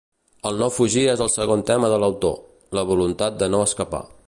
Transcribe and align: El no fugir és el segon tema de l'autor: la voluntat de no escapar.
El 0.51 0.55
no 0.61 0.69
fugir 0.77 1.03
és 1.11 1.21
el 1.25 1.29
segon 1.33 1.61
tema 1.71 1.91
de 1.93 2.01
l'autor: 2.05 2.35
la 2.79 2.87
voluntat 2.93 3.39
de 3.45 3.53
no 3.57 3.65
escapar. 3.71 4.03